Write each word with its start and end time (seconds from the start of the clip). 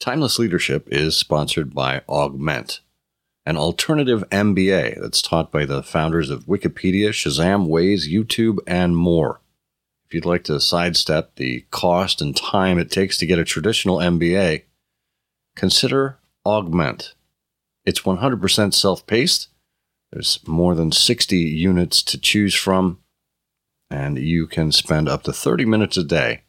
Timeless 0.00 0.38
Leadership 0.38 0.86
is 0.92 1.16
sponsored 1.16 1.74
by 1.74 2.02
Augment, 2.08 2.80
an 3.44 3.56
alternative 3.56 4.22
MBA 4.30 5.00
that's 5.00 5.20
taught 5.20 5.50
by 5.50 5.64
the 5.64 5.82
founders 5.82 6.30
of 6.30 6.46
Wikipedia, 6.46 7.08
Shazam, 7.08 7.66
Waze, 7.66 8.08
YouTube, 8.08 8.58
and 8.64 8.96
more. 8.96 9.40
If 10.06 10.14
you'd 10.14 10.24
like 10.24 10.44
to 10.44 10.60
sidestep 10.60 11.34
the 11.34 11.66
cost 11.72 12.22
and 12.22 12.36
time 12.36 12.78
it 12.78 12.92
takes 12.92 13.18
to 13.18 13.26
get 13.26 13.40
a 13.40 13.44
traditional 13.44 13.98
MBA, 13.98 14.62
consider 15.56 16.18
Augment. 16.46 17.14
It's 17.84 18.02
100% 18.02 18.74
self 18.74 19.04
paced. 19.04 19.48
There's 20.12 20.38
more 20.46 20.76
than 20.76 20.92
60 20.92 21.36
units 21.36 22.04
to 22.04 22.18
choose 22.18 22.54
from, 22.54 23.00
and 23.90 24.16
you 24.16 24.46
can 24.46 24.70
spend 24.70 25.08
up 25.08 25.24
to 25.24 25.32
30 25.32 25.64
minutes 25.64 25.96
a 25.96 26.04
day 26.04 26.42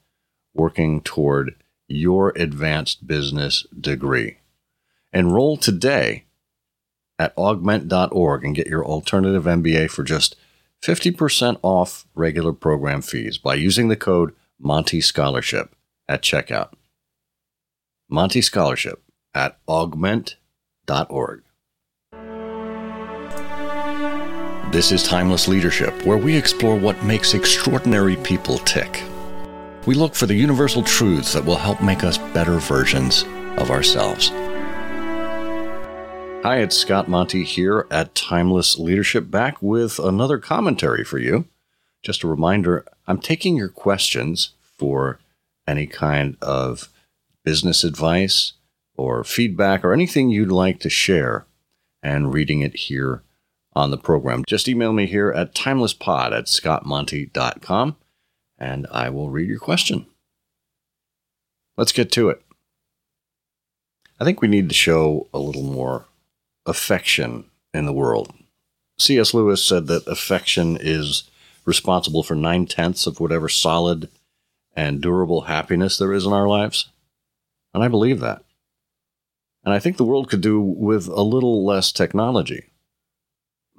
working 0.53 1.01
toward 1.01 1.55
your 1.89 2.31
advanced 2.35 3.05
business 3.07 3.65
degree. 3.77 4.37
Enroll 5.11 5.57
today 5.57 6.25
at 7.17 7.33
augment.org 7.37 8.45
and 8.45 8.55
get 8.55 8.67
your 8.67 8.85
alternative 8.85 9.43
MBA 9.43 9.89
for 9.89 10.03
just 10.03 10.35
50% 10.83 11.59
off 11.61 12.05
regular 12.15 12.53
program 12.53 13.01
fees 13.01 13.37
by 13.37 13.55
using 13.55 13.89
the 13.89 13.97
code 13.97 14.33
Monty 14.59 15.01
Scholarship 15.01 15.75
at 16.07 16.21
checkout. 16.21 16.73
Monty 18.07 18.41
Scholarship 18.41 19.03
at 19.33 19.57
augment.org. 19.67 21.43
This 24.71 24.91
is 24.91 25.01
Timeless 25.01 25.47
Leadership, 25.47 26.05
where 26.05 26.17
we 26.17 26.35
explore 26.35 26.75
what 26.75 27.03
makes 27.03 27.33
extraordinary 27.33 28.15
people 28.17 28.59
tick. 28.59 29.03
We 29.85 29.95
look 29.95 30.13
for 30.13 30.25
the 30.25 30.35
universal 30.35 30.83
truths 30.83 31.33
that 31.33 31.45
will 31.45 31.55
help 31.55 31.81
make 31.81 32.03
us 32.03 32.17
better 32.17 32.59
versions 32.59 33.23
of 33.57 33.71
ourselves. 33.71 34.29
Hi, 36.43 36.59
it's 36.59 36.77
Scott 36.77 37.07
Monty 37.07 37.43
here 37.43 37.87
at 37.89 38.13
Timeless 38.13 38.77
Leadership, 38.77 39.31
back 39.31 39.61
with 39.61 39.97
another 39.99 40.37
commentary 40.37 41.03
for 41.03 41.17
you. 41.17 41.45
Just 42.03 42.23
a 42.23 42.27
reminder 42.27 42.85
I'm 43.07 43.19
taking 43.19 43.55
your 43.55 43.69
questions 43.69 44.51
for 44.61 45.19
any 45.67 45.87
kind 45.87 46.37
of 46.41 46.89
business 47.43 47.83
advice 47.83 48.53
or 48.95 49.23
feedback 49.23 49.83
or 49.83 49.93
anything 49.93 50.29
you'd 50.29 50.51
like 50.51 50.79
to 50.81 50.89
share 50.89 51.45
and 52.03 52.33
reading 52.33 52.61
it 52.61 52.75
here 52.75 53.23
on 53.73 53.91
the 53.91 53.97
program. 53.97 54.43
Just 54.45 54.67
email 54.67 54.93
me 54.93 55.05
here 55.05 55.31
at 55.31 55.55
timelesspod 55.55 56.31
at 56.31 56.45
scottmonty.com 56.45 57.95
and 58.59 58.85
I 58.91 59.09
will 59.09 59.29
read 59.29 59.47
your 59.47 59.59
question. 59.59 60.05
Let's 61.77 61.93
get 61.93 62.11
to 62.11 62.29
it. 62.29 62.43
I 64.19 64.25
think 64.25 64.41
we 64.41 64.49
need 64.49 64.67
to 64.69 64.75
show 64.75 65.27
a 65.33 65.39
little 65.39 65.63
more 65.63 66.05
affection 66.65 67.45
in 67.73 67.85
the 67.85 67.93
world. 67.93 68.33
C.S. 68.97 69.33
Lewis 69.33 69.63
said 69.63 69.87
that 69.87 70.05
affection 70.07 70.77
is 70.79 71.23
responsible 71.65 72.21
for 72.21 72.35
nine 72.35 72.65
tenths 72.65 73.07
of 73.07 73.19
whatever 73.21 73.47
solid 73.47 74.09
and 74.75 75.01
durable 75.01 75.41
happiness 75.41 75.97
there 75.97 76.11
is 76.11 76.25
in 76.25 76.33
our 76.33 76.47
lives. 76.47 76.89
And 77.73 77.83
I 77.83 77.87
believe 77.87 78.19
that. 78.19 78.43
And 79.63 79.73
I 79.73 79.79
think 79.79 79.97
the 79.97 80.05
world 80.05 80.29
could 80.29 80.41
do 80.41 80.59
with 80.59 81.07
a 81.07 81.21
little 81.21 81.65
less 81.65 81.91
technology. 81.91 82.65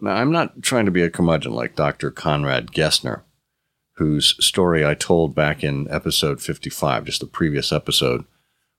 Now, 0.01 0.13
I'm 0.13 0.33
not 0.33 0.63
trying 0.63 0.87
to 0.87 0.91
be 0.91 1.03
a 1.03 1.11
curmudgeon 1.11 1.53
like 1.53 1.77
Dr. 1.77 2.11
Conrad 2.11 2.73
Gessner, 2.73 3.23
whose 4.01 4.35
story 4.43 4.83
I 4.83 4.95
told 4.95 5.35
back 5.35 5.63
in 5.63 5.87
episode 5.91 6.41
55, 6.41 7.05
just 7.05 7.21
the 7.21 7.27
previous 7.27 7.71
episode, 7.71 8.25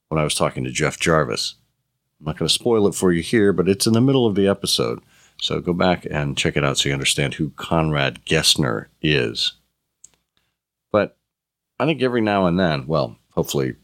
when 0.07 0.19
I 0.19 0.23
was 0.23 0.33
talking 0.33 0.63
to 0.63 0.71
Jeff 0.71 0.99
Jarvis. 0.99 1.53
I'm 2.19 2.25
not 2.25 2.39
going 2.39 2.47
to 2.47 2.53
spoil 2.53 2.87
it 2.87 2.95
for 2.95 3.13
you 3.13 3.21
here, 3.21 3.53
but 3.53 3.69
it's 3.69 3.85
in 3.85 3.93
the 3.93 4.01
middle 4.01 4.25
of 4.25 4.33
the 4.33 4.47
episode. 4.47 4.99
So 5.39 5.59
go 5.59 5.73
back 5.73 6.07
and 6.09 6.35
check 6.35 6.57
it 6.57 6.65
out 6.65 6.79
so 6.79 6.89
you 6.89 6.93
understand 6.93 7.35
who 7.35 7.51
Conrad 7.51 8.25
Gessner 8.25 8.87
is. 8.99 9.53
But 10.91 11.15
I 11.79 11.85
think 11.85 12.01
every 12.01 12.21
now 12.21 12.47
and 12.47 12.59
then, 12.59 12.87
well, 12.87 13.15
hopefully 13.33 13.75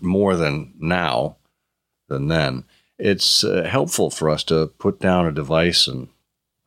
more 0.00 0.36
than 0.36 0.72
now 0.78 1.34
than 2.06 2.28
then, 2.28 2.62
it's 2.96 3.42
uh, 3.42 3.64
helpful 3.68 4.08
for 4.08 4.30
us 4.30 4.44
to 4.44 4.68
put 4.78 5.00
down 5.00 5.26
a 5.26 5.32
device 5.32 5.88
and 5.88 6.10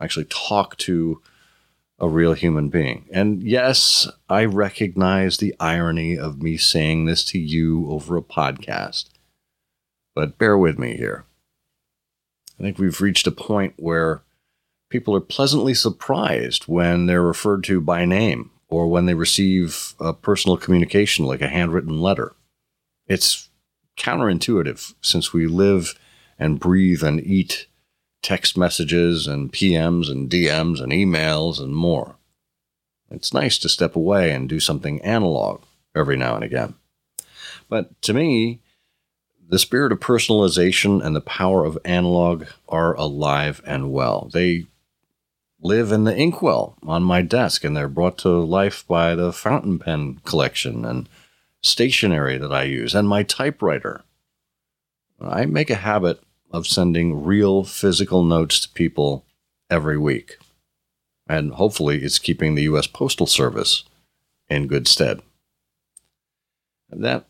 actually 0.01 0.25
talk 0.25 0.75
to 0.79 1.21
a 1.99 2.09
real 2.09 2.33
human 2.33 2.69
being. 2.69 3.07
And 3.11 3.41
yes, 3.41 4.07
I 4.29 4.45
recognize 4.45 5.37
the 5.37 5.55
irony 5.59 6.17
of 6.17 6.41
me 6.41 6.57
saying 6.57 7.05
this 7.05 7.23
to 7.25 7.39
you 7.39 7.89
over 7.89 8.17
a 8.17 8.21
podcast, 8.21 9.05
but 10.13 10.37
bear 10.37 10.57
with 10.57 10.77
me 10.77 10.97
here. 10.97 11.25
I 12.59 12.63
think 12.63 12.77
we've 12.77 13.01
reached 13.01 13.27
a 13.27 13.31
point 13.31 13.73
where 13.77 14.23
people 14.89 15.15
are 15.15 15.21
pleasantly 15.21 15.73
surprised 15.73 16.63
when 16.65 17.05
they're 17.05 17.21
referred 17.21 17.63
to 17.65 17.81
by 17.81 18.05
name 18.05 18.51
or 18.67 18.87
when 18.87 19.05
they 19.05 19.13
receive 19.13 19.93
a 19.99 20.13
personal 20.13 20.57
communication 20.57 21.25
like 21.25 21.41
a 21.41 21.47
handwritten 21.47 22.01
letter. 22.01 22.33
It's 23.07 23.49
counterintuitive 23.97 24.93
since 25.01 25.31
we 25.31 25.47
live 25.47 25.97
and 26.37 26.59
breathe 26.59 27.03
and 27.03 27.25
eat 27.25 27.67
text 28.21 28.57
messages 28.57 29.27
and 29.27 29.51
PMs 29.51 30.09
and 30.09 30.29
DMs 30.29 30.81
and 30.81 30.91
emails 30.91 31.59
and 31.59 31.75
more. 31.75 32.17
It's 33.11 33.33
nice 33.33 33.57
to 33.59 33.69
step 33.69 33.95
away 33.95 34.31
and 34.31 34.49
do 34.49 34.59
something 34.59 35.01
analog 35.01 35.63
every 35.95 36.17
now 36.17 36.35
and 36.35 36.43
again. 36.43 36.75
But 37.69 38.01
to 38.03 38.13
me, 38.13 38.61
the 39.47 39.59
spirit 39.59 39.91
of 39.91 39.99
personalization 39.99 41.03
and 41.03 41.15
the 41.15 41.21
power 41.21 41.65
of 41.65 41.77
analog 41.85 42.45
are 42.67 42.95
alive 42.95 43.61
and 43.65 43.91
well. 43.91 44.29
They 44.33 44.65
live 45.61 45.91
in 45.91 46.03
the 46.03 46.15
inkwell 46.15 46.77
on 46.83 47.03
my 47.03 47.21
desk, 47.21 47.63
and 47.63 47.75
they're 47.75 47.87
brought 47.87 48.17
to 48.19 48.29
life 48.29 48.85
by 48.87 49.15
the 49.15 49.31
fountain 49.31 49.79
pen 49.79 50.19
collection 50.25 50.85
and 50.85 51.07
stationery 51.61 52.37
that 52.37 52.53
I 52.53 52.63
use 52.63 52.93
and 52.93 53.07
my 53.07 53.23
typewriter. 53.23 54.03
I 55.19 55.45
make 55.45 55.69
a 55.69 55.75
habit 55.75 56.21
of 56.55 56.67
sending 56.67 57.23
real 57.23 57.63
physical 57.63 58.23
notes 58.23 58.59
to 58.61 58.69
people 58.69 59.25
every 59.69 59.97
week. 59.97 60.37
And 61.27 61.53
hopefully, 61.53 62.03
it's 62.03 62.19
keeping 62.19 62.55
the 62.55 62.63
U.S. 62.63 62.87
Postal 62.87 63.27
Service 63.27 63.83
in 64.47 64.67
good 64.67 64.87
stead. 64.87 65.21
That 66.89 67.25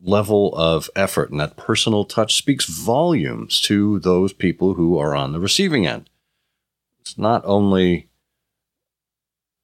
level 0.00 0.54
of 0.54 0.90
effort 0.96 1.30
and 1.30 1.40
that 1.40 1.56
personal 1.56 2.04
touch 2.04 2.34
speaks 2.36 2.66
volumes 2.66 3.60
to 3.62 3.98
those 4.00 4.32
people 4.32 4.74
who 4.74 4.98
are 4.98 5.14
on 5.14 5.32
the 5.32 5.40
receiving 5.40 5.86
end. 5.86 6.08
It's 7.00 7.18
not 7.18 7.42
only 7.44 8.08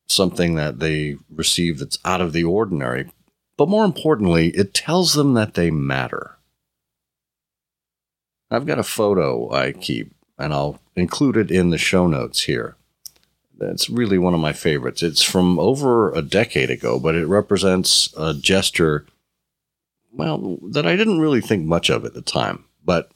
something 0.09 0.55
that 0.55 0.79
they 0.79 1.17
receive 1.31 1.79
that's 1.79 1.99
out 2.05 2.21
of 2.21 2.33
the 2.33 2.45
ordinary, 2.45 3.11
but 3.57 3.69
more 3.69 3.85
importantly, 3.85 4.49
it 4.51 4.75
tells 4.75 5.15
them 5.15 5.35
that 5.35 5.55
they 5.55 5.71
matter. 5.71 6.38
I've 8.51 8.67
got 8.67 8.79
a 8.79 8.85
photo 8.85 9.53
I 9.53 9.73
keep, 9.73 10.15
and 10.39 10.53
I'll 10.53 10.81
include 10.97 11.37
it 11.37 11.51
in 11.51 11.71
the 11.71 11.79
show 11.79 12.07
notes 12.07 12.43
here. 12.43 12.77
That's 13.59 13.91
really 13.91 14.19
one 14.19 14.35
of 14.35 14.41
my 14.41 14.53
favorites. 14.53 15.03
It's 15.03 15.23
from 15.23 15.59
over 15.59 16.13
a 16.13 16.23
decade 16.23 16.71
ago, 16.71 16.99
but 16.99 17.15
it 17.15 17.27
represents 17.27 18.15
a 18.17 18.33
gesture, 18.33 19.05
well, 20.13 20.59
that 20.63 20.87
I 20.87 20.97
didn't 20.97 21.21
really 21.21 21.41
think 21.41 21.67
much 21.67 21.91
of 21.91 22.05
at 22.05 22.15
the 22.15 22.23
time. 22.23 22.65
But 22.85 23.11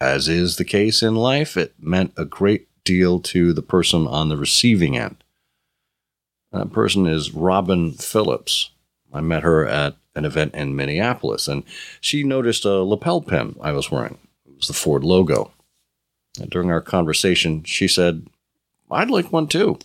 as 0.00 0.28
is 0.28 0.56
the 0.56 0.64
case 0.64 1.02
in 1.02 1.16
life, 1.16 1.56
it 1.56 1.74
meant 1.78 2.12
a 2.16 2.24
great 2.24 2.68
deal 2.84 3.20
to 3.20 3.52
the 3.52 3.62
person 3.62 4.06
on 4.06 4.28
the 4.28 4.36
receiving 4.36 4.96
end. 4.96 5.22
That 6.52 6.72
person 6.72 7.06
is 7.06 7.34
Robin 7.34 7.92
Phillips. 7.92 8.70
I 9.12 9.20
met 9.20 9.42
her 9.42 9.66
at 9.66 9.96
an 10.14 10.24
event 10.24 10.54
in 10.54 10.76
Minneapolis, 10.76 11.46
and 11.48 11.64
she 12.00 12.22
noticed 12.22 12.64
a 12.64 12.82
lapel 12.82 13.20
pin 13.20 13.56
I 13.60 13.72
was 13.72 13.90
wearing 13.90 14.18
was 14.60 14.68
the 14.68 14.74
Ford 14.74 15.04
logo. 15.04 15.50
And 16.40 16.50
during 16.50 16.70
our 16.70 16.80
conversation, 16.80 17.64
she 17.64 17.88
said, 17.88 18.28
I'd 18.90 19.10
like 19.10 19.32
one 19.32 19.48
too. 19.48 19.78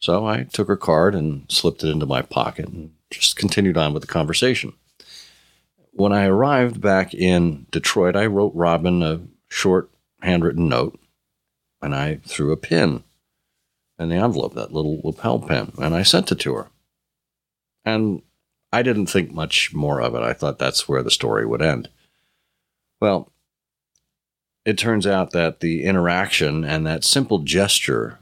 So 0.00 0.26
I 0.26 0.44
took 0.44 0.68
her 0.68 0.76
card 0.76 1.14
and 1.14 1.50
slipped 1.50 1.82
it 1.82 1.88
into 1.88 2.06
my 2.06 2.22
pocket 2.22 2.68
and 2.68 2.92
just 3.10 3.36
continued 3.36 3.76
on 3.76 3.92
with 3.92 4.02
the 4.02 4.06
conversation. 4.08 4.74
When 5.92 6.12
I 6.12 6.26
arrived 6.26 6.80
back 6.80 7.14
in 7.14 7.66
Detroit, 7.70 8.14
I 8.14 8.26
wrote 8.26 8.52
Robin 8.54 9.02
a 9.02 9.20
short 9.48 9.90
handwritten 10.20 10.68
note 10.68 10.98
and 11.82 11.94
I 11.94 12.20
threw 12.26 12.52
a 12.52 12.56
pin 12.56 13.02
in 13.98 14.08
the 14.08 14.16
envelope, 14.16 14.54
that 14.54 14.72
little 14.72 15.00
lapel 15.02 15.40
pin, 15.40 15.72
and 15.78 15.94
I 15.94 16.02
sent 16.02 16.30
it 16.30 16.38
to 16.40 16.54
her. 16.54 16.68
And 17.84 18.22
I 18.72 18.82
didn't 18.82 19.06
think 19.06 19.32
much 19.32 19.74
more 19.74 20.00
of 20.00 20.14
it. 20.14 20.22
I 20.22 20.34
thought 20.34 20.58
that's 20.58 20.88
where 20.88 21.02
the 21.02 21.10
story 21.10 21.46
would 21.46 21.62
end. 21.62 21.88
Well, 23.00 23.32
it 24.68 24.76
turns 24.76 25.06
out 25.06 25.30
that 25.30 25.60
the 25.60 25.82
interaction 25.82 26.62
and 26.62 26.86
that 26.86 27.02
simple 27.02 27.38
gesture 27.38 28.18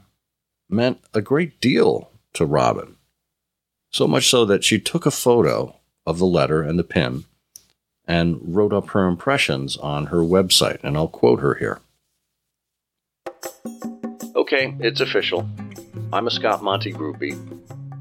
meant 0.69 0.97
a 1.13 1.19
great 1.19 1.59
deal 1.59 2.09
to 2.31 2.45
Robin. 2.45 2.95
So 3.91 4.07
much 4.07 4.29
so 4.29 4.45
that 4.45 4.63
she 4.63 4.79
took 4.79 5.05
a 5.05 5.11
photo 5.11 5.75
of 6.05 6.19
the 6.19 6.25
letter 6.25 6.61
and 6.61 6.79
the 6.79 6.85
pin 6.85 7.25
and 8.05 8.39
wrote 8.41 8.71
up 8.71 8.91
her 8.91 9.07
impressions 9.09 9.75
on 9.75 10.05
her 10.05 10.19
website, 10.19 10.79
and 10.83 10.95
I'll 10.95 11.09
quote 11.09 11.41
her 11.41 11.55
here. 11.55 11.81
Okay, 14.33 14.73
it's 14.79 15.01
official. 15.01 15.49
I'm 16.13 16.27
a 16.27 16.31
Scott 16.31 16.63
Monty 16.63 16.93
groupie. 16.93 17.35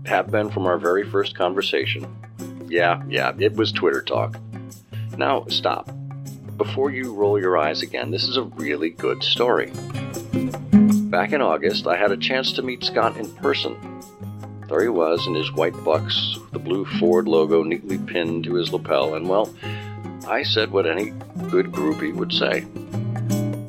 Have 0.06 0.30
been 0.30 0.52
from 0.52 0.66
our 0.66 0.78
very 0.78 1.02
first 1.02 1.34
conversation. 1.34 2.06
Yeah, 2.68 3.02
yeah, 3.08 3.32
it 3.40 3.56
was 3.56 3.72
Twitter 3.72 4.02
talk. 4.02 4.36
Now, 5.18 5.46
stop. 5.48 5.90
Before 6.56 6.90
you 6.90 7.12
roll 7.12 7.38
your 7.38 7.58
eyes 7.58 7.82
again, 7.82 8.10
this 8.10 8.24
is 8.24 8.36
a 8.36 8.42
really 8.42 8.90
good 8.90 9.22
story. 9.22 9.70
Back 11.10 11.32
in 11.32 11.42
August, 11.42 11.86
I 11.86 11.96
had 11.96 12.12
a 12.12 12.16
chance 12.16 12.52
to 12.52 12.62
meet 12.62 12.82
Scott 12.82 13.16
in 13.16 13.30
person. 13.36 13.76
There 14.68 14.82
he 14.82 14.88
was 14.88 15.26
in 15.26 15.34
his 15.34 15.52
white 15.52 15.76
bucks, 15.84 16.38
the 16.52 16.58
blue 16.58 16.84
Ford 16.98 17.28
logo 17.28 17.62
neatly 17.62 17.98
pinned 17.98 18.44
to 18.44 18.54
his 18.54 18.72
lapel, 18.72 19.14
and 19.14 19.28
well, 19.28 19.54
I 20.26 20.42
said 20.42 20.70
what 20.70 20.86
any 20.86 21.10
good 21.50 21.66
groupie 21.66 22.14
would 22.14 22.32
say 22.32 22.66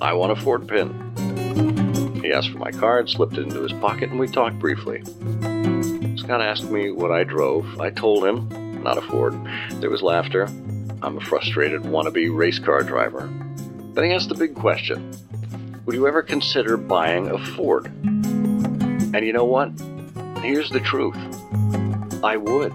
I 0.02 0.14
want 0.14 0.32
a 0.32 0.36
Ford 0.36 0.68
pin. 0.68 0.94
He 2.22 2.32
asked 2.32 2.52
for 2.52 2.58
my 2.58 2.72
card, 2.72 3.10
slipped 3.10 3.38
it 3.38 3.42
into 3.42 3.62
his 3.62 3.74
pocket, 3.74 4.10
and 4.10 4.20
we 4.20 4.28
talked 4.28 4.60
briefly. 4.60 5.04
Scott 6.18 6.42
asked 6.42 6.70
me 6.70 6.92
what 6.92 7.12
I 7.12 7.24
drove. 7.24 7.80
I 7.80 7.90
told 7.90 8.26
him, 8.26 8.84
not 8.84 8.98
a 8.98 9.02
Ford. 9.02 9.34
There 9.82 9.90
was 9.90 10.02
laughter. 10.02 10.48
I'm 11.02 11.18
a 11.18 11.22
frustrated 11.22 11.84
wannabe 11.84 12.36
race 12.36 12.60
car 12.60 12.82
driver. 12.82 13.30
Then 13.94 14.06
he 14.06 14.14
asked 14.14 14.30
the 14.30 14.36
big 14.36 14.56
question 14.56 15.12
Would 15.86 15.96
you 15.96 16.08
ever 16.08 16.22
consider 16.22 16.78
buying 16.78 17.30
a 17.30 17.38
Ford? 17.38 17.86
And 17.86 19.26
you 19.26 19.34
know 19.34 19.46
what? 19.46 19.72
Here's 20.42 20.70
the 20.70 20.80
truth 20.80 21.18
I 22.24 22.38
would. 22.38 22.74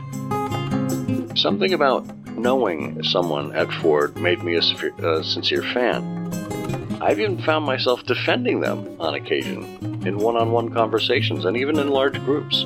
Something 1.39 1.73
about 1.73 2.07
knowing 2.37 3.03
someone 3.03 3.55
at 3.55 3.73
Ford 3.73 4.17
made 4.17 4.43
me 4.43 4.57
a, 4.57 5.07
a 5.07 5.25
sincere 5.25 5.63
fan. 5.63 6.99
I've 7.01 7.19
even 7.19 7.43
found 7.43 7.65
myself 7.65 8.05
defending 8.05 8.61
them 8.61 9.01
on 9.01 9.15
occasion 9.15 10.05
in 10.07 10.19
one 10.19 10.37
on 10.37 10.53
one 10.53 10.73
conversations 10.73 11.45
and 11.45 11.57
even 11.57 11.79
in 11.79 11.89
large 11.89 12.19
groups. 12.25 12.65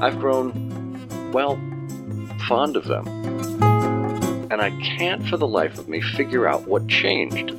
I've 0.00 0.18
grown, 0.18 1.32
well, 1.32 1.56
fond 2.48 2.76
of 2.76 2.86
them. 2.86 3.67
And 4.50 4.62
I 4.62 4.70
can't 4.80 5.28
for 5.28 5.36
the 5.36 5.46
life 5.46 5.78
of 5.78 5.88
me 5.88 6.00
figure 6.00 6.48
out 6.48 6.66
what 6.66 6.88
changed, 6.88 7.54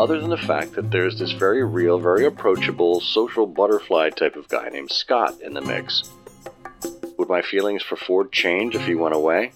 other 0.00 0.20
than 0.20 0.30
the 0.30 0.36
fact 0.36 0.72
that 0.72 0.90
there's 0.90 1.18
this 1.18 1.32
very 1.32 1.62
real, 1.64 1.98
very 1.98 2.24
approachable, 2.24 3.00
social 3.00 3.46
butterfly 3.46 4.10
type 4.10 4.36
of 4.36 4.48
guy 4.48 4.68
named 4.70 4.90
Scott 4.90 5.40
in 5.42 5.54
the 5.54 5.60
mix. 5.60 6.10
Would 7.18 7.28
my 7.28 7.42
feelings 7.42 7.82
for 7.82 7.96
Ford 7.96 8.32
change 8.32 8.74
if 8.74 8.86
he 8.86 8.94
went 8.94 9.14
away? 9.14 9.52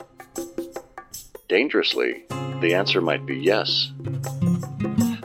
Dangerously, 1.48 2.24
the 2.60 2.74
answer 2.74 3.00
might 3.00 3.24
be 3.24 3.36
yes. 3.36 3.90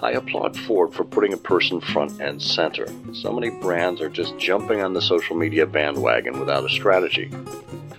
I 0.01 0.11
applaud 0.11 0.57
Ford 0.57 0.93
for 0.93 1.03
putting 1.03 1.33
a 1.33 1.37
person 1.37 1.79
front 1.79 2.19
and 2.19 2.41
center. 2.41 2.87
So 3.13 3.31
many 3.31 3.49
brands 3.49 4.01
are 4.01 4.09
just 4.09 4.37
jumping 4.37 4.81
on 4.81 4.93
the 4.93 5.01
social 5.01 5.35
media 5.35 5.65
bandwagon 5.65 6.39
without 6.39 6.65
a 6.65 6.69
strategy. 6.69 7.31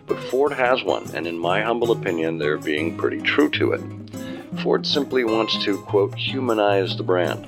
But 0.06 0.18
Ford 0.24 0.52
has 0.52 0.82
one, 0.82 1.10
and 1.14 1.26
in 1.26 1.38
my 1.38 1.62
humble 1.62 1.92
opinion, 1.92 2.38
they're 2.38 2.58
being 2.58 2.96
pretty 2.96 3.20
true 3.20 3.48
to 3.50 3.72
it. 3.72 3.82
Ford 4.62 4.86
simply 4.86 5.24
wants 5.24 5.62
to, 5.64 5.78
quote, 5.78 6.14
humanize 6.14 6.96
the 6.96 7.02
brand. 7.02 7.46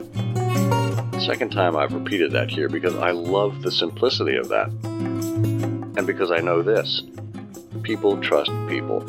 Second 1.21 1.51
time 1.51 1.77
I've 1.77 1.93
repeated 1.93 2.33
that 2.33 2.51
here 2.51 2.69
because 2.69 2.95
I 2.97 3.11
love 3.11 3.63
the 3.63 3.71
simplicity 3.71 4.37
of 4.37 4.49
that. 4.49 4.69
And 4.85 6.07
because 6.07 6.31
I 6.31 6.39
know 6.39 6.63
this 6.63 7.03
people 7.83 8.21
trust 8.21 8.51
people, 8.69 9.01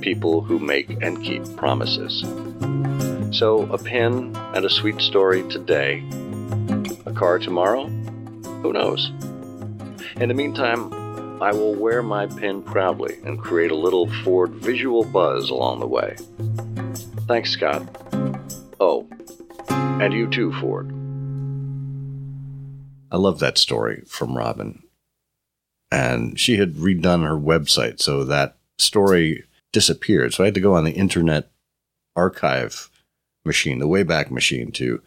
people 0.00 0.42
who 0.42 0.58
make 0.58 0.90
and 1.02 1.22
keep 1.22 1.44
promises. 1.56 2.20
So, 3.36 3.62
a 3.72 3.78
pin 3.78 4.36
and 4.54 4.64
a 4.64 4.70
sweet 4.70 5.00
story 5.00 5.48
today. 5.48 6.04
A 7.06 7.12
car 7.12 7.38
tomorrow? 7.38 7.86
Who 7.86 8.72
knows? 8.72 9.10
In 10.16 10.28
the 10.28 10.34
meantime, 10.34 10.99
I 11.40 11.52
will 11.52 11.74
wear 11.74 12.02
my 12.02 12.26
pin 12.26 12.62
proudly 12.62 13.18
and 13.24 13.40
create 13.40 13.70
a 13.70 13.76
little 13.76 14.10
Ford 14.22 14.50
visual 14.50 15.04
buzz 15.04 15.48
along 15.48 15.80
the 15.80 15.86
way. 15.86 16.16
Thanks, 17.26 17.50
Scott. 17.50 17.88
Oh, 18.78 19.08
and 19.70 20.12
you 20.12 20.28
too, 20.28 20.52
Ford. 20.60 20.90
I 23.10 23.16
love 23.16 23.38
that 23.38 23.56
story 23.56 24.02
from 24.06 24.36
Robin. 24.36 24.82
And 25.90 26.38
she 26.38 26.58
had 26.58 26.74
redone 26.74 27.24
her 27.24 27.36
website, 27.36 28.02
so 28.02 28.22
that 28.24 28.58
story 28.78 29.44
disappeared. 29.72 30.34
So 30.34 30.44
I 30.44 30.48
had 30.48 30.54
to 30.54 30.60
go 30.60 30.74
on 30.74 30.84
the 30.84 30.92
Internet 30.92 31.50
Archive 32.14 32.90
machine, 33.46 33.78
the 33.78 33.88
Wayback 33.88 34.30
Machine, 34.30 34.72
to 34.72 35.00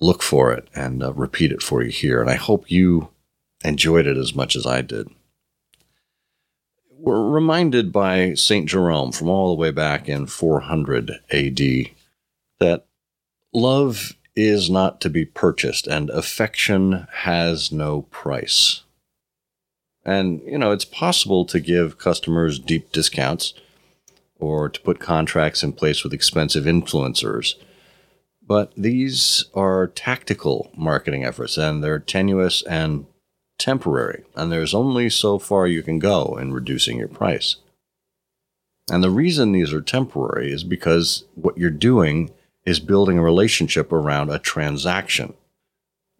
look 0.00 0.22
for 0.22 0.52
it 0.52 0.68
and 0.74 1.04
uh, 1.04 1.12
repeat 1.12 1.52
it 1.52 1.62
for 1.62 1.84
you 1.84 1.90
here. 1.90 2.20
And 2.20 2.28
I 2.28 2.34
hope 2.34 2.68
you 2.68 3.10
enjoyed 3.64 4.06
it 4.06 4.16
as 4.16 4.34
much 4.34 4.54
as 4.54 4.66
I 4.66 4.82
did. 4.82 5.08
We're 6.98 7.28
reminded 7.28 7.92
by 7.92 8.34
St. 8.34 8.68
Jerome 8.68 9.12
from 9.12 9.28
all 9.28 9.54
the 9.54 9.60
way 9.60 9.70
back 9.70 10.08
in 10.08 10.26
400 10.26 11.10
AD 11.30 11.60
that 12.60 12.86
love 13.52 14.14
is 14.36 14.70
not 14.70 15.00
to 15.00 15.10
be 15.10 15.24
purchased 15.24 15.86
and 15.86 16.10
affection 16.10 17.06
has 17.12 17.70
no 17.70 18.02
price. 18.02 18.82
And, 20.04 20.42
you 20.42 20.58
know, 20.58 20.72
it's 20.72 20.84
possible 20.84 21.44
to 21.46 21.60
give 21.60 21.98
customers 21.98 22.58
deep 22.58 22.92
discounts 22.92 23.54
or 24.38 24.68
to 24.68 24.80
put 24.80 24.98
contracts 25.00 25.62
in 25.62 25.72
place 25.72 26.04
with 26.04 26.12
expensive 26.12 26.64
influencers. 26.64 27.54
But 28.46 28.72
these 28.76 29.46
are 29.54 29.86
tactical 29.86 30.70
marketing 30.76 31.24
efforts 31.24 31.56
and 31.56 31.82
they're 31.82 31.98
tenuous 31.98 32.62
and 32.62 33.06
temporary, 33.58 34.24
and 34.34 34.50
there's 34.50 34.74
only 34.74 35.08
so 35.08 35.38
far 35.38 35.66
you 35.66 35.82
can 35.82 35.98
go 35.98 36.36
in 36.40 36.52
reducing 36.52 36.98
your 36.98 37.08
price. 37.08 37.56
And 38.90 39.02
the 39.02 39.10
reason 39.10 39.52
these 39.52 39.72
are 39.72 39.80
temporary 39.80 40.52
is 40.52 40.64
because 40.64 41.24
what 41.34 41.56
you're 41.56 41.70
doing 41.70 42.30
is 42.66 42.80
building 42.80 43.18
a 43.18 43.22
relationship 43.22 43.92
around 43.92 44.30
a 44.30 44.38
transaction. 44.38 45.34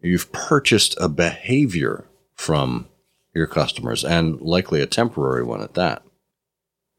You've 0.00 0.32
purchased 0.32 0.96
a 1.00 1.08
behavior 1.08 2.04
from 2.34 2.88
your 3.34 3.46
customers, 3.46 4.04
and 4.04 4.40
likely 4.40 4.80
a 4.80 4.86
temporary 4.86 5.42
one 5.42 5.60
at 5.60 5.74
that. 5.74 6.02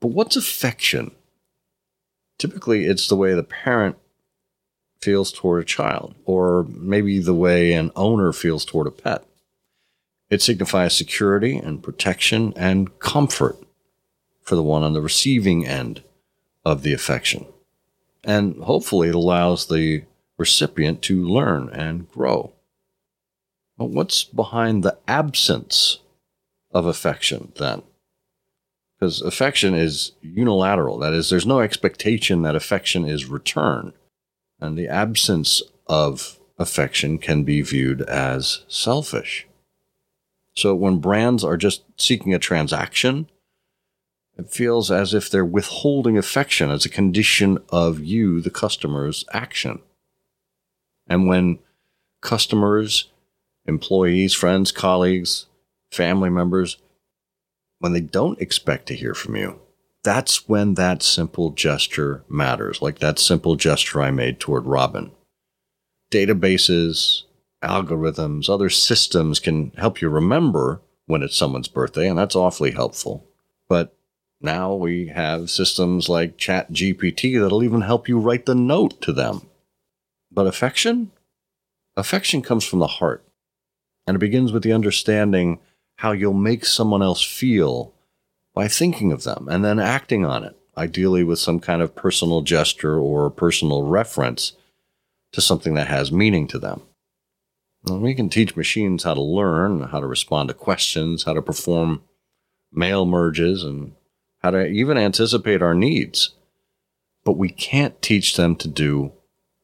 But 0.01 0.09
what's 0.09 0.35
affection? 0.35 1.11
Typically, 2.37 2.85
it's 2.85 3.07
the 3.07 3.15
way 3.15 3.33
the 3.33 3.43
parent 3.43 3.95
feels 5.01 5.31
toward 5.31 5.61
a 5.61 5.65
child, 5.65 6.13
or 6.25 6.65
maybe 6.69 7.19
the 7.19 7.33
way 7.33 7.73
an 7.73 7.91
owner 7.95 8.33
feels 8.33 8.65
toward 8.65 8.87
a 8.87 8.91
pet. 8.91 9.23
It 10.29 10.41
signifies 10.41 10.95
security 10.95 11.57
and 11.57 11.83
protection 11.83 12.53
and 12.55 12.97
comfort 12.99 13.57
for 14.41 14.55
the 14.55 14.63
one 14.63 14.83
on 14.83 14.93
the 14.93 15.01
receiving 15.01 15.65
end 15.65 16.03
of 16.63 16.81
the 16.81 16.93
affection. 16.93 17.45
And 18.23 18.63
hopefully, 18.63 19.09
it 19.09 19.15
allows 19.15 19.67
the 19.67 20.03
recipient 20.37 21.01
to 21.03 21.27
learn 21.27 21.69
and 21.69 22.09
grow. 22.09 22.53
But 23.77 23.89
what's 23.89 24.23
behind 24.23 24.83
the 24.83 24.97
absence 25.07 25.99
of 26.71 26.85
affection 26.85 27.51
then? 27.57 27.83
Because 28.97 29.21
affection 29.21 29.75
is 29.75 30.13
unilateral. 30.21 30.97
That 30.97 31.13
is, 31.13 31.29
there's 31.29 31.45
no 31.45 31.59
expectation 31.59 32.41
that 32.41 32.55
affection 32.55 33.05
is 33.05 33.25
returned. 33.25 33.93
And 34.59 34.77
the 34.77 34.87
absence 34.87 35.61
of 35.87 36.39
affection 36.57 37.17
can 37.17 37.43
be 37.43 37.61
viewed 37.61 38.01
as 38.01 38.63
selfish. 38.67 39.47
So 40.55 40.73
when 40.73 40.99
brands 40.99 41.43
are 41.43 41.57
just 41.57 41.83
seeking 41.97 42.33
a 42.33 42.39
transaction, 42.39 43.29
it 44.37 44.49
feels 44.49 44.91
as 44.91 45.13
if 45.13 45.29
they're 45.29 45.45
withholding 45.45 46.17
affection 46.17 46.69
as 46.69 46.85
a 46.85 46.89
condition 46.89 47.59
of 47.69 48.03
you, 48.03 48.41
the 48.41 48.49
customer's 48.49 49.25
action. 49.33 49.81
And 51.07 51.27
when 51.27 51.59
customers, 52.21 53.09
employees, 53.65 54.33
friends, 54.33 54.71
colleagues, 54.71 55.45
family 55.91 56.29
members, 56.29 56.77
when 57.79 57.93
they 57.93 58.01
don't 58.01 58.41
expect 58.41 58.87
to 58.87 58.95
hear 58.95 59.13
from 59.13 59.35
you, 59.35 59.59
that's 60.03 60.47
when 60.47 60.75
that 60.75 61.01
simple 61.01 61.51
gesture 61.51 62.23
matters, 62.29 62.81
like 62.81 62.99
that 62.99 63.19
simple 63.19 63.55
gesture 63.55 64.01
I 64.01 64.11
made 64.11 64.39
toward 64.39 64.65
Robin. 64.65 65.11
Databases, 66.11 67.23
algorithms, 67.65 68.49
other 68.49 68.69
systems 68.69 69.39
can 69.39 69.71
help 69.77 70.01
you 70.01 70.09
remember 70.09 70.81
when 71.05 71.23
it's 71.23 71.35
someone's 71.35 71.67
birthday, 71.67 72.07
and 72.07 72.17
that's 72.17 72.35
awfully 72.35 72.71
helpful. 72.71 73.27
But 73.67 73.95
now 74.41 74.73
we 74.73 75.07
have 75.07 75.49
systems 75.49 76.09
like 76.09 76.37
ChatGPT 76.37 77.39
that'll 77.39 77.63
even 77.63 77.81
help 77.81 78.07
you 78.07 78.19
write 78.19 78.45
the 78.45 78.55
note 78.55 79.01
to 79.01 79.11
them. 79.11 79.47
But 80.31 80.47
affection? 80.47 81.11
Affection 81.97 82.41
comes 82.41 82.65
from 82.65 82.79
the 82.79 82.87
heart, 82.87 83.25
and 84.05 84.15
it 84.15 84.19
begins 84.19 84.51
with 84.51 84.63
the 84.63 84.73
understanding 84.73 85.59
how 85.97 86.11
you'll 86.11 86.33
make 86.33 86.65
someone 86.65 87.01
else 87.01 87.23
feel 87.23 87.93
by 88.53 88.67
thinking 88.67 89.11
of 89.11 89.23
them 89.23 89.47
and 89.49 89.63
then 89.63 89.79
acting 89.79 90.25
on 90.25 90.43
it 90.43 90.57
ideally 90.77 91.23
with 91.23 91.39
some 91.39 91.59
kind 91.59 91.81
of 91.81 91.95
personal 91.95 92.41
gesture 92.41 92.97
or 92.97 93.29
personal 93.29 93.83
reference 93.83 94.53
to 95.31 95.41
something 95.41 95.73
that 95.75 95.87
has 95.87 96.11
meaning 96.11 96.47
to 96.47 96.59
them. 96.59 96.81
And 97.87 98.01
we 98.01 98.15
can 98.15 98.29
teach 98.29 98.55
machines 98.55 99.03
how 99.03 99.13
to 99.13 99.21
learn, 99.21 99.81
how 99.81 99.99
to 99.99 100.07
respond 100.07 100.49
to 100.49 100.55
questions, 100.55 101.23
how 101.23 101.33
to 101.33 101.41
perform 101.41 102.01
mail 102.71 103.05
merges, 103.05 103.63
and 103.63 103.93
how 104.39 104.51
to 104.51 104.65
even 104.65 104.97
anticipate 104.97 105.61
our 105.61 105.75
needs. 105.75 106.31
But 107.23 107.37
we 107.37 107.49
can't 107.49 108.01
teach 108.01 108.35
them 108.35 108.55
to 108.57 108.67
do 108.67 109.13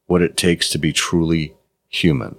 what 0.05 0.21
it 0.21 0.37
takes 0.37 0.69
to 0.69 0.77
be 0.77 0.93
truly 0.93 1.55
human. 1.87 2.35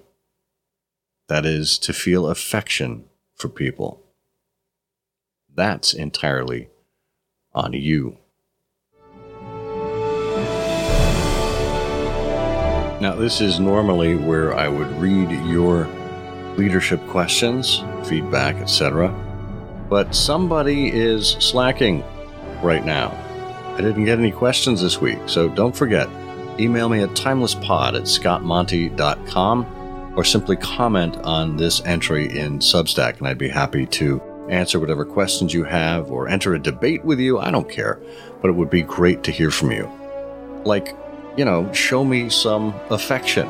That 1.29 1.47
is, 1.47 1.79
to 1.79 1.93
feel 1.93 2.27
affection 2.27 3.05
for 3.35 3.49
people. 3.49 4.03
That's 5.55 5.95
entirely 5.95 6.69
on 7.55 7.73
you. 7.73 8.19
Now, 13.03 13.17
this 13.17 13.41
is 13.41 13.59
normally 13.59 14.15
where 14.15 14.55
I 14.55 14.69
would 14.69 14.87
read 14.93 15.33
your 15.49 15.89
leadership 16.57 17.05
questions, 17.09 17.83
feedback, 18.05 18.55
etc. 18.59 19.09
But 19.91 20.15
somebody 20.15 20.87
is 20.87 21.31
slacking 21.41 22.05
right 22.63 22.85
now. 22.85 23.11
I 23.75 23.81
didn't 23.81 24.05
get 24.05 24.21
any 24.21 24.31
questions 24.31 24.81
this 24.81 25.01
week, 25.01 25.19
so 25.27 25.49
don't 25.49 25.75
forget. 25.75 26.09
Email 26.61 26.89
me 26.89 27.01
at 27.01 27.09
timelesspod 27.09 27.97
at 27.97 28.05
scottmonty.com 28.05 30.15
or 30.17 30.23
simply 30.23 30.55
comment 30.55 31.17
on 31.25 31.57
this 31.57 31.85
entry 31.85 32.39
in 32.39 32.61
Substack, 32.61 33.19
and 33.19 33.27
I'd 33.27 33.37
be 33.37 33.49
happy 33.49 33.85
to 33.85 34.23
answer 34.49 34.79
whatever 34.79 35.05
questions 35.05 35.53
you 35.53 35.65
have 35.65 36.13
or 36.13 36.29
enter 36.29 36.55
a 36.55 36.63
debate 36.63 37.05
with 37.05 37.19
you. 37.19 37.41
I 37.41 37.51
don't 37.51 37.69
care, 37.69 37.99
but 38.41 38.49
it 38.49 38.53
would 38.53 38.71
be 38.71 38.83
great 38.83 39.25
to 39.25 39.33
hear 39.33 39.51
from 39.51 39.73
you. 39.73 39.91
Like, 40.65 40.95
you 41.37 41.45
know, 41.45 41.73
show 41.73 42.05
me 42.05 42.29
some 42.29 42.75
affection. 42.91 43.49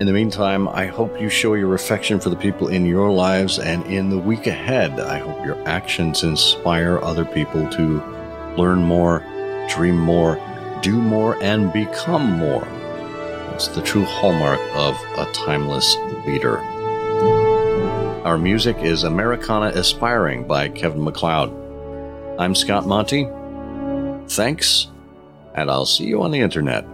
In 0.00 0.06
the 0.06 0.12
meantime, 0.12 0.66
I 0.68 0.86
hope 0.86 1.20
you 1.20 1.28
show 1.28 1.54
your 1.54 1.74
affection 1.74 2.20
for 2.20 2.30
the 2.30 2.36
people 2.36 2.68
in 2.68 2.86
your 2.86 3.10
lives, 3.10 3.58
and 3.58 3.84
in 3.86 4.08
the 4.08 4.18
week 4.18 4.46
ahead, 4.46 4.98
I 4.98 5.18
hope 5.18 5.44
your 5.44 5.62
actions 5.68 6.22
inspire 6.22 6.98
other 7.00 7.24
people 7.24 7.68
to 7.70 8.02
learn 8.56 8.82
more, 8.82 9.18
dream 9.68 9.98
more, 9.98 10.40
do 10.80 10.94
more, 10.94 11.36
and 11.42 11.70
become 11.72 12.38
more. 12.38 12.66
It's 13.52 13.68
the 13.68 13.82
true 13.82 14.04
hallmark 14.04 14.60
of 14.72 14.94
a 15.18 15.30
timeless 15.32 15.96
leader. 16.24 16.58
Our 18.24 18.38
music 18.38 18.78
is 18.78 19.02
Americana 19.02 19.66
Aspiring 19.66 20.44
by 20.46 20.70
Kevin 20.70 21.04
MacLeod. 21.04 21.52
I'm 22.38 22.54
Scott 22.54 22.86
Monty. 22.86 23.28
Thanks, 24.30 24.86
and 25.56 25.68
I'll 25.68 25.86
see 25.86 26.04
you 26.04 26.22
on 26.22 26.30
the 26.30 26.38
internet. 26.38 26.84